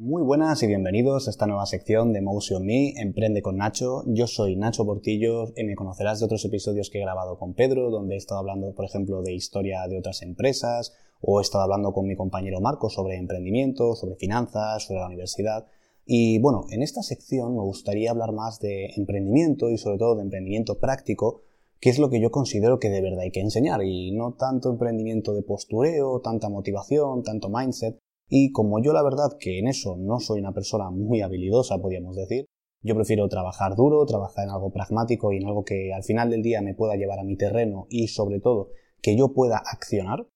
[0.00, 4.04] Muy buenas y bienvenidos a esta nueva sección de Motion Me, Emprende con Nacho.
[4.06, 7.90] Yo soy Nacho Portillo y me conocerás de otros episodios que he grabado con Pedro,
[7.90, 11.92] donde he estado hablando, por ejemplo, de historia de otras empresas, o he estado hablando
[11.92, 15.66] con mi compañero Marco sobre emprendimiento, sobre finanzas, sobre la universidad.
[16.06, 20.22] Y bueno, en esta sección me gustaría hablar más de emprendimiento y sobre todo de
[20.22, 21.42] emprendimiento práctico,
[21.80, 24.70] que es lo que yo considero que de verdad hay que enseñar, y no tanto
[24.70, 29.96] emprendimiento de postureo, tanta motivación, tanto mindset, y como yo la verdad que en eso
[29.96, 32.46] no soy una persona muy habilidosa, podríamos decir,
[32.82, 36.42] yo prefiero trabajar duro, trabajar en algo pragmático y en algo que al final del
[36.42, 38.68] día me pueda llevar a mi terreno y sobre todo
[39.02, 40.26] que yo pueda accionar.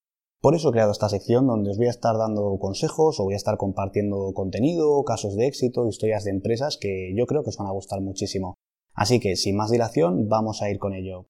[0.40, 3.34] Por eso he creado esta sección donde os voy a estar dando consejos o voy
[3.34, 7.58] a estar compartiendo contenido, casos de éxito, historias de empresas que yo creo que os
[7.58, 8.54] van a gustar muchísimo.
[8.92, 11.28] Así que sin más dilación vamos a ir con ello.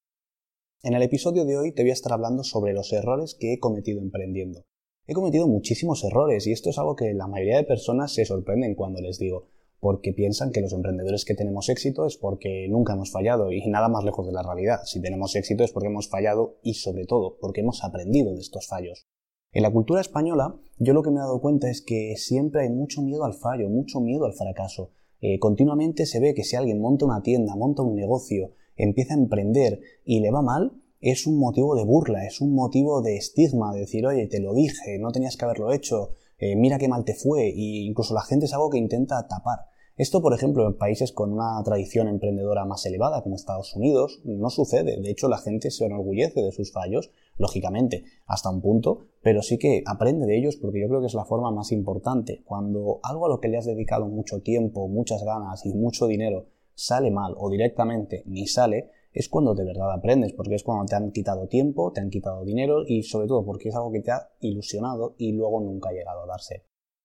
[0.82, 3.58] En el episodio de hoy te voy a estar hablando sobre los errores que he
[3.58, 4.64] cometido emprendiendo.
[5.04, 8.76] He cometido muchísimos errores y esto es algo que la mayoría de personas se sorprenden
[8.76, 9.48] cuando les digo,
[9.80, 13.88] porque piensan que los emprendedores que tenemos éxito es porque nunca hemos fallado y nada
[13.88, 14.82] más lejos de la realidad.
[14.84, 18.68] Si tenemos éxito es porque hemos fallado y sobre todo porque hemos aprendido de estos
[18.68, 19.08] fallos.
[19.50, 22.70] En la cultura española yo lo que me he dado cuenta es que siempre hay
[22.70, 24.92] mucho miedo al fallo, mucho miedo al fracaso.
[25.20, 29.18] Eh, continuamente se ve que si alguien monta una tienda, monta un negocio, empieza a
[29.18, 33.74] emprender y le va mal, es un motivo de burla, es un motivo de estigma,
[33.74, 37.04] de decir, oye, te lo dije, no tenías que haberlo hecho, eh, mira qué mal
[37.04, 39.66] te fue, y incluso la gente es algo que intenta tapar.
[39.96, 44.48] Esto, por ejemplo, en países con una tradición emprendedora más elevada, como Estados Unidos, no
[44.48, 44.98] sucede.
[45.02, 49.58] De hecho, la gente se enorgullece de sus fallos, lógicamente, hasta un punto, pero sí
[49.58, 52.42] que aprende de ellos porque yo creo que es la forma más importante.
[52.46, 56.46] Cuando algo a lo que le has dedicado mucho tiempo, muchas ganas y mucho dinero
[56.74, 60.96] sale mal o directamente ni sale, es cuando de verdad aprendes, porque es cuando te
[60.96, 64.10] han quitado tiempo, te han quitado dinero y sobre todo porque es algo que te
[64.10, 66.64] ha ilusionado y luego nunca ha llegado a darse.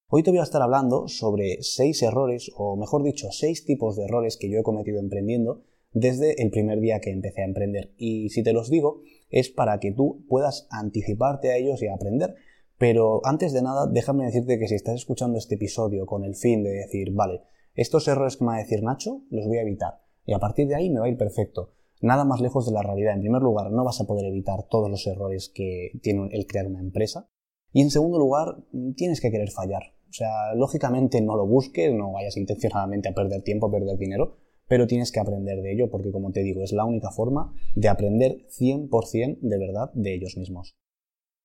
[0.09, 4.05] Hoy te voy a estar hablando sobre seis errores, o mejor dicho, seis tipos de
[4.05, 7.91] errores que yo he cometido emprendiendo desde el primer día que empecé a emprender.
[7.97, 12.35] Y si te los digo, es para que tú puedas anticiparte a ellos y aprender.
[12.77, 16.63] Pero antes de nada, déjame decirte que si estás escuchando este episodio con el fin
[16.63, 17.41] de decir, vale,
[17.75, 19.99] estos errores que me va a decir Nacho, los voy a evitar.
[20.25, 22.83] Y a partir de ahí me va a ir perfecto nada más lejos de la
[22.83, 23.13] realidad.
[23.13, 26.67] En primer lugar, no vas a poder evitar todos los errores que tiene el crear
[26.67, 27.29] una empresa.
[27.73, 28.57] Y en segundo lugar,
[28.95, 29.83] tienes que querer fallar.
[30.09, 34.37] O sea, lógicamente no lo busques, no vayas intencionadamente a perder tiempo, a perder dinero,
[34.67, 37.89] pero tienes que aprender de ello porque, como te digo, es la única forma de
[37.89, 40.77] aprender 100% de verdad de ellos mismos.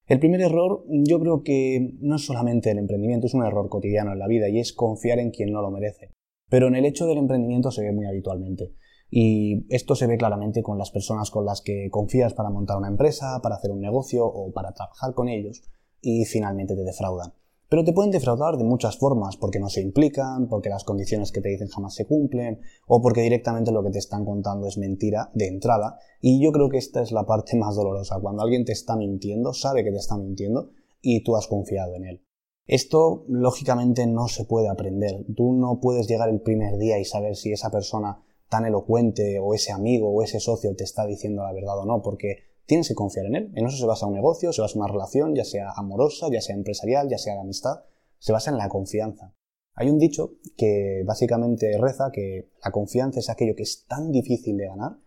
[0.07, 4.13] El primer error yo creo que no es solamente el emprendimiento, es un error cotidiano
[4.13, 6.11] en la vida y es confiar en quien no lo merece.
[6.49, 8.75] Pero en el hecho del emprendimiento se ve muy habitualmente.
[9.15, 12.89] Y esto se ve claramente con las personas con las que confías para montar una
[12.89, 15.63] empresa, para hacer un negocio o para trabajar con ellos
[16.01, 17.35] y finalmente te defraudan.
[17.69, 21.43] Pero te pueden defraudar de muchas formas, porque no se implican, porque las condiciones que
[21.43, 25.31] te dicen jamás se cumplen, o porque directamente lo que te están contando es mentira
[25.35, 25.99] de entrada.
[26.23, 29.53] Y yo creo que esta es la parte más dolorosa, cuando alguien te está mintiendo,
[29.53, 30.71] sabe que te está mintiendo,
[31.03, 32.25] y tú has confiado en él.
[32.67, 35.27] Esto, lógicamente, no se puede aprender.
[35.37, 39.55] Tú no puedes llegar el primer día y saber si esa persona tan elocuente o
[39.55, 42.37] ese amigo o ese socio te está diciendo la verdad o no, porque
[42.67, 43.53] tienes que confiar en él.
[43.55, 46.55] En eso se basa un negocio, se basa una relación, ya sea amorosa, ya sea
[46.55, 47.85] empresarial, ya sea de amistad,
[48.19, 49.35] se basa en la confianza.
[49.75, 54.59] Hay un dicho que básicamente reza que la confianza es aquello que es tan difícil
[54.59, 54.99] de ganar,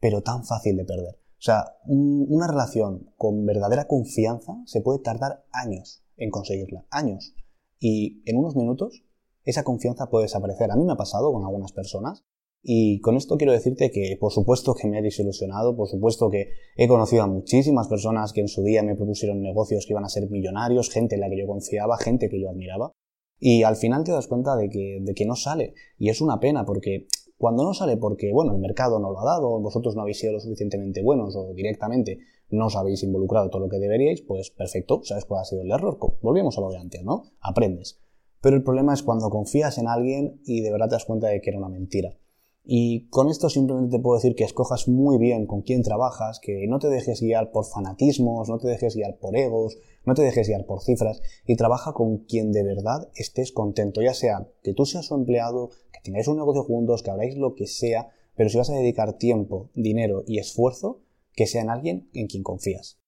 [0.00, 1.14] pero tan fácil de perder.
[1.14, 7.36] O sea, una relación con verdadera confianza se puede tardar años en conseguirla, años.
[7.78, 9.04] Y en unos minutos
[9.44, 10.72] esa confianza puede desaparecer.
[10.72, 12.24] A mí me ha pasado con algunas personas
[12.62, 16.52] y con esto quiero decirte que por supuesto que me he desilusionado, por supuesto que
[16.76, 20.10] he conocido a muchísimas personas que en su día me propusieron negocios que iban a
[20.10, 22.92] ser millonarios, gente en la que yo confiaba, gente que yo admiraba.
[23.38, 25.72] Y al final te das cuenta de que, de no sale.
[25.96, 27.06] Y es una pena porque
[27.38, 30.34] cuando no sale porque, bueno, el mercado no lo ha dado, vosotros no habéis sido
[30.34, 32.18] lo suficientemente buenos o directamente
[32.50, 35.70] no os habéis involucrado todo lo que deberíais, pues perfecto, sabes cuál ha sido el
[35.70, 35.98] error.
[36.20, 37.22] Volvemos a lo de antes, ¿no?
[37.40, 37.98] Aprendes.
[38.42, 41.40] Pero el problema es cuando confías en alguien y de verdad te das cuenta de
[41.40, 42.19] que era una mentira.
[42.64, 46.66] Y con esto simplemente te puedo decir que escojas muy bien con quién trabajas, que
[46.68, 50.46] no te dejes guiar por fanatismos, no te dejes guiar por egos, no te dejes
[50.46, 54.84] guiar por cifras y trabaja con quien de verdad estés contento, ya sea que tú
[54.84, 58.58] seas su empleado, que tengáis un negocio juntos, que habráis lo que sea, pero si
[58.58, 61.00] vas a dedicar tiempo, dinero y esfuerzo,
[61.32, 62.98] que sea en alguien en quien confías.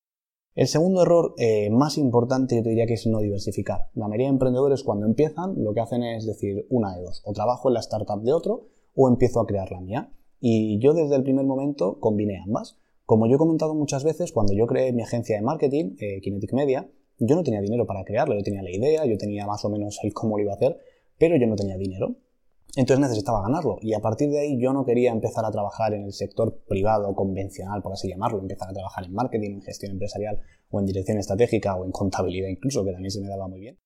[0.55, 3.91] El segundo error eh, más importante yo te diría que es no diversificar.
[3.95, 7.33] La mayoría de emprendedores cuando empiezan lo que hacen es decir una de dos, o
[7.33, 10.13] trabajo en la startup de otro o empiezo a crear la mía.
[10.41, 12.79] Y yo desde el primer momento combiné ambas.
[13.07, 16.53] Como yo he comentado muchas veces, cuando yo creé mi agencia de marketing, eh, Kinetic
[16.53, 19.71] Media, yo no tenía dinero para crearla, yo tenía la idea, yo tenía más o
[19.71, 20.79] menos el cómo lo iba a hacer,
[21.19, 22.17] pero yo no tenía dinero.
[22.75, 26.05] Entonces necesitaba ganarlo y a partir de ahí yo no quería empezar a trabajar en
[26.05, 30.41] el sector privado convencional, por así llamarlo, empezar a trabajar en marketing, en gestión empresarial
[30.71, 33.79] o en dirección estratégica o en contabilidad incluso, que también se me daba muy bien.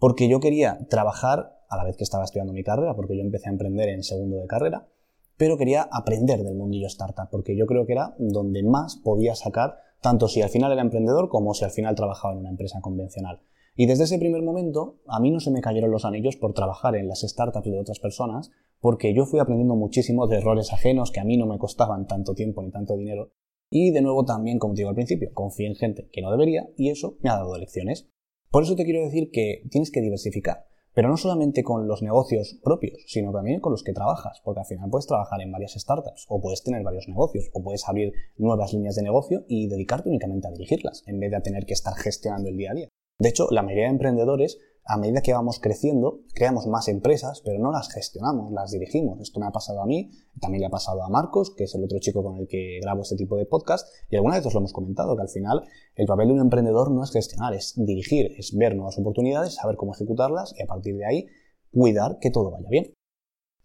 [0.00, 3.48] Porque yo quería trabajar a la vez que estaba estudiando mi carrera, porque yo empecé
[3.48, 4.88] a emprender en segundo de carrera,
[5.36, 9.76] pero quería aprender del mundillo startup, porque yo creo que era donde más podía sacar,
[10.00, 13.40] tanto si al final era emprendedor como si al final trabajaba en una empresa convencional.
[13.76, 16.96] Y desde ese primer momento, a mí no se me cayeron los anillos por trabajar
[16.96, 18.50] en las startups de otras personas,
[18.80, 22.34] porque yo fui aprendiendo muchísimo de errores ajenos que a mí no me costaban tanto
[22.34, 23.32] tiempo ni tanto dinero.
[23.68, 26.68] Y de nuevo también, como te digo al principio, confié en gente que no debería
[26.76, 28.10] y eso me ha dado lecciones.
[28.50, 32.58] Por eso te quiero decir que tienes que diversificar, pero no solamente con los negocios
[32.64, 36.26] propios, sino también con los que trabajas, porque al final puedes trabajar en varias startups,
[36.28, 40.48] o puedes tener varios negocios, o puedes abrir nuevas líneas de negocio y dedicarte únicamente
[40.48, 42.88] a dirigirlas, en vez de tener que estar gestionando el día a día.
[43.20, 47.58] De hecho, la mayoría de emprendedores, a medida que vamos creciendo, creamos más empresas, pero
[47.58, 49.20] no las gestionamos, las dirigimos.
[49.20, 50.10] Esto me ha pasado a mí,
[50.40, 53.02] también le ha pasado a Marcos, que es el otro chico con el que grabo
[53.02, 55.62] este tipo de podcast, y alguna vez os lo hemos comentado, que al final
[55.94, 59.76] el papel de un emprendedor no es gestionar, es dirigir, es ver nuevas oportunidades, saber
[59.76, 61.26] cómo ejecutarlas y a partir de ahí
[61.72, 62.92] cuidar que todo vaya bien.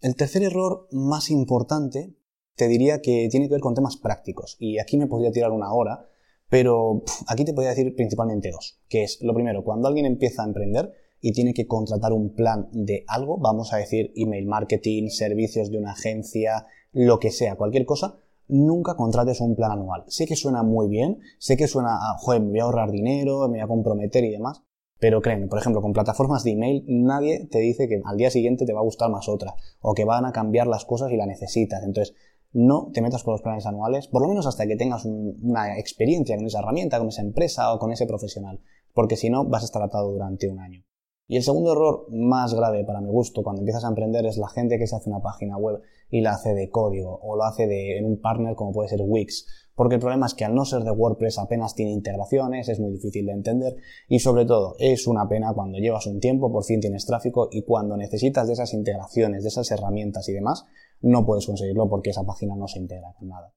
[0.00, 2.14] El tercer error más importante
[2.54, 5.72] te diría que tiene que ver con temas prácticos, y aquí me podría tirar una
[5.72, 6.08] hora,
[6.48, 10.46] pero aquí te podría decir principalmente dos, que es lo primero, cuando alguien empieza a
[10.46, 15.70] emprender y tiene que contratar un plan de algo, vamos a decir email marketing, servicios
[15.70, 18.18] de una agencia, lo que sea, cualquier cosa,
[18.48, 20.04] nunca contrates un plan anual.
[20.08, 23.40] Sé que suena muy bien, sé que suena a, joder, me voy a ahorrar dinero,
[23.48, 24.62] me voy a comprometer y demás,
[24.98, 28.64] pero créeme, por ejemplo, con plataformas de email nadie te dice que al día siguiente
[28.64, 31.26] te va a gustar más otra, o que van a cambiar las cosas y la
[31.26, 31.82] necesitas.
[31.82, 32.14] Entonces,
[32.52, 36.36] no te metas con los planes anuales, por lo menos hasta que tengas una experiencia
[36.36, 38.60] con esa herramienta, con esa empresa o con ese profesional,
[38.94, 40.85] porque si no vas a estar atado durante un año.
[41.28, 44.48] Y el segundo error más grave para mi gusto cuando empiezas a emprender es la
[44.48, 47.66] gente que se hace una página web y la hace de código o lo hace
[47.66, 49.44] de, en un partner como puede ser Wix.
[49.74, 52.92] Porque el problema es que al no ser de WordPress apenas tiene integraciones, es muy
[52.92, 53.76] difícil de entender
[54.08, 57.62] y sobre todo es una pena cuando llevas un tiempo, por fin tienes tráfico y
[57.64, 60.64] cuando necesitas de esas integraciones, de esas herramientas y demás,
[61.00, 63.52] no puedes conseguirlo porque esa página no se integra con nada.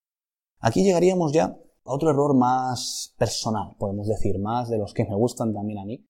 [0.60, 5.16] Aquí llegaríamos ya a otro error más personal, podemos decir, más de los que me
[5.16, 6.09] gustan también a mí,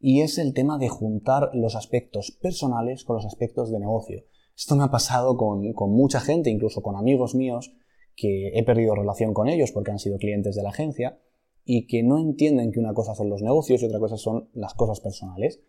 [0.00, 4.24] y es el tema de juntar los aspectos personales con los aspectos de negocio.
[4.56, 7.72] Esto me ha pasado con, mucha gente, incluso con amigos míos,
[8.16, 11.20] que he perdido relación con ellos porque han sido clientes de la agencia
[11.64, 14.74] y que no entienden que una cosa son los negocios y otra cosa son las
[14.74, 15.62] cosas personales.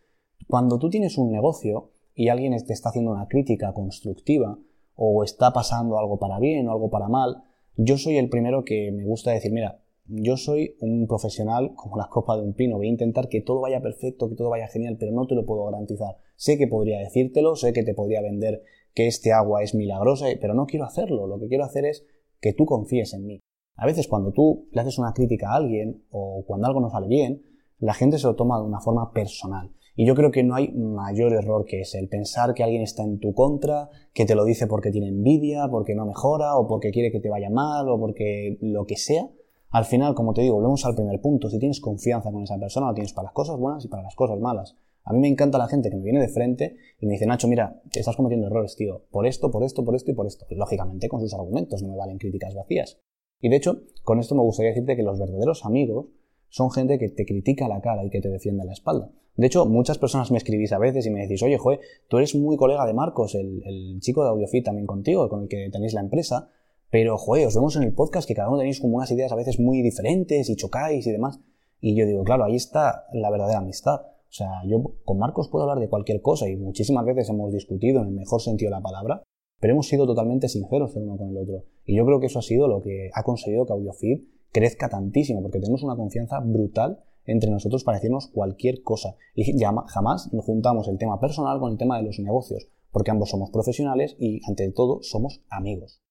[0.48, 4.58] Cuando tú tienes un negocio y alguien te está haciendo una crítica constructiva,
[5.04, 7.44] o está pasando algo para bien o algo para mal,
[7.76, 12.10] yo soy el primero que me gusta decir, mira, yo soy un profesional como la
[12.10, 14.98] copa de un pino, voy a intentar que todo vaya perfecto, que todo vaya genial,
[15.00, 16.18] pero no te lo puedo garantizar.
[16.36, 20.54] Sé que podría decírtelo, sé que te podría vender que este agua es milagrosa, pero
[20.54, 22.06] no quiero hacerlo, lo que quiero hacer es
[22.40, 23.40] que tú confíes en mí.
[23.76, 27.08] A veces cuando tú le haces una crítica a alguien o cuando algo no sale
[27.08, 27.44] bien,
[27.80, 29.72] la gente se lo toma de una forma personal.
[29.96, 33.04] Y yo creo que no hay mayor error que ese, el pensar que alguien está
[33.04, 36.92] en tu contra, que te lo dice porque tiene envidia, porque no mejora, o porque
[36.92, 39.30] quiere que te vaya mal, o porque lo que sea.
[39.72, 41.50] Al final, como te digo, volvemos al primer punto.
[41.50, 44.16] Si tienes confianza con esa persona, lo tienes para las cosas buenas y para las
[44.16, 44.78] cosas malas.
[45.04, 47.48] A mí me encanta la gente que me viene de frente y me dice, Nacho,
[47.48, 49.06] mira, estás cometiendo errores, tío.
[49.10, 50.46] Por esto, por esto, por esto y por esto.
[50.52, 53.00] lógicamente con sus argumentos, no me valen críticas vacías.
[53.40, 56.08] Y de hecho, con esto me gustaría decirte que los verdaderos amigos
[56.50, 59.10] son gente que te critica la cara y que te defiende la espalda.
[59.36, 62.36] De hecho, muchas personas me escribís a veces y me decís, oye, joe, tú eres
[62.36, 66.02] muy colega de Marcos, el, chico de AudioFit también contigo, con el que tenéis la
[66.02, 66.50] empresa,
[66.92, 69.36] pero, joe, os vemos en el podcast que cada uno tenéis como unas ideas a
[69.36, 71.40] veces muy diferentes y chocáis y demás.
[71.80, 74.02] Y yo digo, claro, ahí está la verdadera amistad.
[74.02, 78.02] O sea, yo con Marcos puedo hablar de cualquier cosa y muchísimas veces hemos discutido
[78.02, 79.24] en el mejor sentido de la palabra,
[79.62, 81.64] pero hemos sido totalmente sinceros el uno con el otro.
[81.86, 85.42] Y yo creo que eso ha sido lo que ha conseguido que AudioFit crezca tantísimo,
[85.42, 89.16] porque tenemos una confianza brutal entre nosotros para decirnos cualquier cosa.
[89.34, 93.30] Y ya jamás juntamos el tema personal con el tema de los negocios, porque ambos
[93.30, 96.02] somos profesionales y ante todo somos amigos.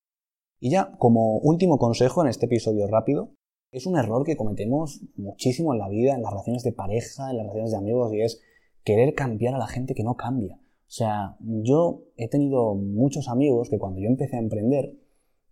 [0.61, 3.33] Y ya como último consejo en este episodio rápido,
[3.73, 7.39] es un error que cometemos muchísimo en la vida, en las relaciones de pareja, en
[7.39, 8.41] las relaciones de amigos, y es
[8.85, 10.57] querer cambiar a la gente que no cambia.
[10.57, 14.93] O sea, yo he tenido muchos amigos que cuando yo empecé a emprender,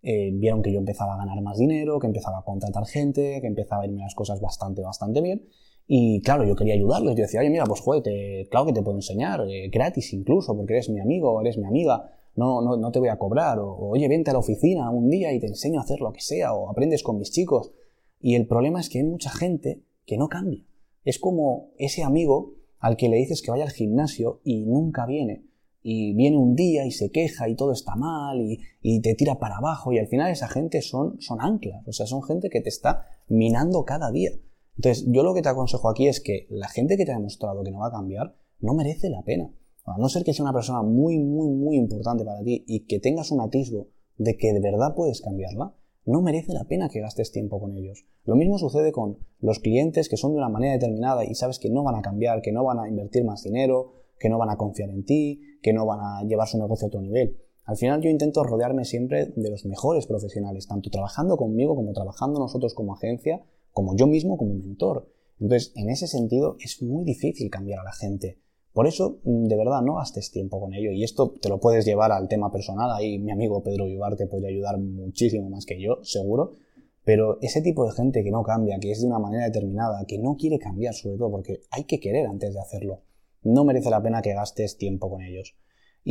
[0.01, 3.47] eh, vieron que yo empezaba a ganar más dinero, que empezaba a contratar gente, que
[3.47, 5.47] empezaba a irme las cosas bastante, bastante bien.
[5.87, 7.15] Y claro, yo quería ayudarles.
[7.15, 8.03] Yo decía, oye, mira, pues joder,
[8.49, 12.18] claro que te puedo enseñar, eh, gratis incluso, porque eres mi amigo, eres mi amiga,
[12.39, 13.59] no, no, te voy a cobrar.
[13.59, 16.21] O, oye, vente a la oficina un día y te enseño a hacer lo que
[16.21, 17.71] sea, o aprendes con mis chicos.
[18.19, 20.65] Y el problema es que hay mucha gente que no cambia.
[21.05, 25.49] Es como ese amigo al que le dices que vaya al gimnasio y nunca viene
[25.81, 28.59] y viene un día y se queja y todo está mal y,
[29.01, 32.23] te tira para abajo y al final esa gente son, son anclas, o sea, son
[32.23, 34.31] gente que te está minando cada día.
[34.75, 37.63] Entonces, yo lo que te aconsejo aquí es que la gente que te ha demostrado
[37.63, 39.49] que no va a cambiar no merece la pena.
[39.85, 42.99] A no ser que sea una persona muy, muy, muy importante para ti y que
[42.99, 45.73] tengas un atisbo de que de verdad puedes cambiarla,
[46.05, 48.05] no merece la pena que gastes tiempo con ellos.
[48.25, 51.69] Lo mismo sucede con los clientes que son de una manera determinada y sabes que
[51.69, 54.57] no van a cambiar, que no van a invertir más dinero, que no van a
[54.57, 57.37] confiar en ti, que no van a llevar su negocio a otro nivel.
[57.65, 62.39] Al final yo intento rodearme siempre de los mejores profesionales, tanto trabajando conmigo como trabajando
[62.39, 65.11] nosotros como agencia, como yo mismo como mentor.
[65.39, 68.39] Entonces, en ese sentido, es muy difícil cambiar a la gente.
[68.73, 70.91] Por eso, mm, de verdad, no gastes tiempo con ello.
[70.91, 72.91] Y esto te lo puedes llevar al tema personal.
[72.91, 76.53] Ahí mi amigo Pedro Vivar te puede ayudar muchísimo más que yo, seguro.
[77.03, 80.19] Pero ese tipo de gente que no cambia, que es de una manera determinada, que
[80.19, 83.01] no quiere cambiar sobre todo, porque hay que querer antes de hacerlo
[83.43, 85.55] no merece la pena que gastes tiempo con ellos.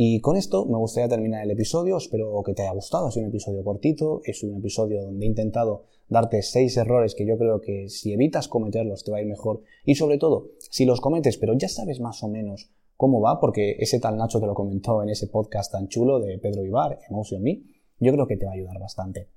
[0.01, 3.25] Y con esto me gustaría terminar el episodio, espero que te haya gustado, ha sido
[3.25, 7.59] un episodio cortito, es un episodio donde he intentado darte seis errores que yo creo
[7.59, 9.61] que si evitas cometerlos te va a ir mejor.
[9.83, 13.75] Y sobre todo, si los cometes pero ya sabes más o menos cómo va, porque
[13.77, 17.43] ese tal Nacho te lo comentó en ese podcast tan chulo de Pedro Ibar, Emotion
[17.43, 17.61] Me,
[17.99, 19.27] yo creo que te va a ayudar bastante.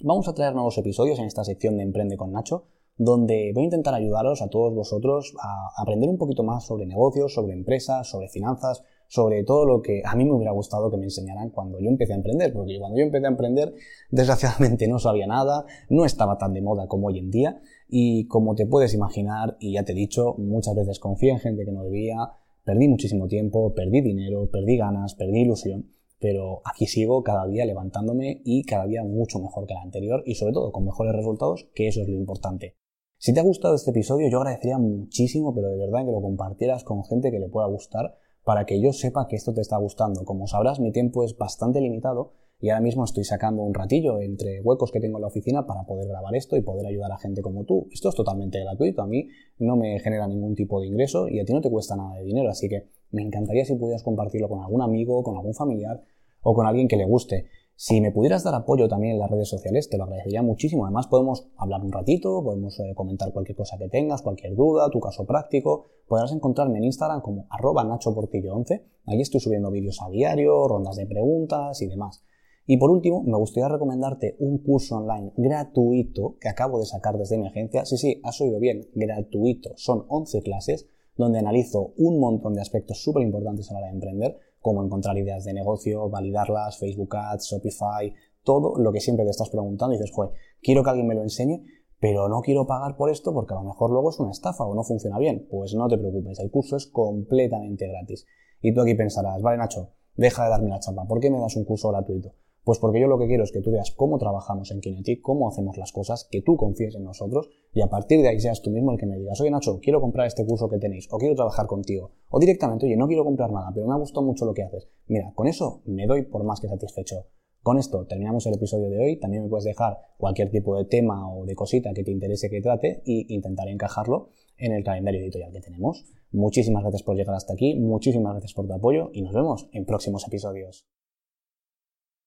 [0.00, 2.64] Vamos a traer nuevos episodios en esta sección de Emprende con Nacho,
[2.96, 7.34] donde voy a intentar ayudaros a todos vosotros a aprender un poquito más sobre negocios,
[7.34, 11.04] sobre empresas, sobre finanzas, sobre todo lo que a mí me hubiera gustado que me
[11.04, 13.74] enseñaran cuando yo empecé a emprender, porque cuando yo empecé a emprender,
[14.10, 18.54] desgraciadamente no sabía nada, no estaba tan de moda como hoy en día, y como
[18.54, 21.84] te puedes imaginar, y ya te he dicho, muchas veces confié en gente que no
[21.84, 22.16] debía,
[22.64, 28.42] perdí muchísimo tiempo, perdí dinero, perdí ganas, perdí ilusión, pero aquí sigo cada día levantándome
[28.44, 31.88] y cada día mucho mejor que el anterior y sobre todo con mejores resultados, que
[31.88, 32.76] eso es lo importante.
[33.16, 36.84] Si te ha gustado este episodio, yo agradecería muchísimo, pero de verdad que lo compartieras
[36.84, 38.14] con gente que le pueda gustar
[38.48, 40.24] para que yo sepa que esto te está gustando.
[40.24, 44.62] Como sabrás, mi tiempo es bastante limitado y ahora mismo estoy sacando un ratillo entre
[44.62, 47.42] huecos que tengo en la oficina para poder grabar esto y poder ayudar a gente
[47.42, 47.88] como tú.
[47.92, 49.28] Esto es totalmente gratuito, a mí
[49.58, 52.24] no me genera ningún tipo de ingreso y a ti no te cuesta nada de
[52.24, 56.02] dinero, así que me encantaría si pudieras compartirlo con algún amigo, con algún familiar
[56.40, 57.48] o con alguien que le guste.
[57.80, 60.84] Si me pudieras dar apoyo también en las redes sociales, te lo agradecería muchísimo.
[60.84, 64.98] Además, podemos hablar un ratito, podemos eh, comentar cualquier cosa que tengas, cualquier duda, tu
[64.98, 65.86] caso práctico.
[66.08, 68.82] Podrás encontrarme en Instagram como arroba nachoportillo11.
[69.06, 72.24] Ahí estoy subiendo vídeos a diario, rondas de preguntas y demás.
[72.66, 77.38] Y por último, me gustaría recomendarte un curso online gratuito que acabo de sacar desde
[77.38, 77.84] mi agencia.
[77.84, 79.74] Sí, sí, has oído bien, gratuito.
[79.76, 83.94] Son 11 clases donde analizo un montón de aspectos súper importantes a la hora de
[83.94, 88.12] emprender cómo encontrar ideas de negocio, validarlas, Facebook Ads, Shopify,
[88.42, 91.22] todo lo que siempre te estás preguntando y dices, joder, quiero que alguien me lo
[91.22, 91.64] enseñe,
[92.00, 94.74] pero no quiero pagar por esto porque a lo mejor luego es una estafa o
[94.74, 95.46] no funciona bien.
[95.50, 98.26] Pues no te preocupes, el curso es completamente gratis.
[98.60, 101.56] Y tú aquí pensarás, vale Nacho, deja de darme la chapa, ¿por qué me das
[101.56, 102.32] un curso gratuito?
[102.64, 105.48] Pues porque yo lo que quiero es que tú veas cómo trabajamos en Kinetic, cómo
[105.48, 108.70] hacemos las cosas, que tú confíes en nosotros y a partir de ahí seas tú
[108.70, 111.34] mismo el que me digas, oye Nacho, quiero comprar este curso que tenéis o quiero
[111.34, 112.12] trabajar contigo.
[112.28, 114.88] O directamente, oye, no quiero comprar nada, pero me ha gustado mucho lo que haces.
[115.06, 117.26] Mira, con eso me doy por más que satisfecho.
[117.62, 119.16] Con esto terminamos el episodio de hoy.
[119.18, 122.60] También me puedes dejar cualquier tipo de tema o de cosita que te interese que
[122.60, 126.04] trate y intentaré encajarlo en el calendario editorial que tenemos.
[126.30, 129.86] Muchísimas gracias por llegar hasta aquí, muchísimas gracias por tu apoyo y nos vemos en
[129.86, 130.86] próximos episodios.